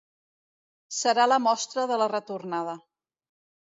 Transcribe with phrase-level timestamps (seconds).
[0.99, 2.75] Serà la mostra de la retornada.